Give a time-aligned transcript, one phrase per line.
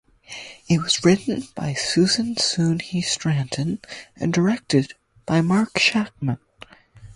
[0.67, 3.81] It was written by Susan Soon He Stanton
[4.15, 4.95] and directed
[5.27, 6.39] by Matt Shakman.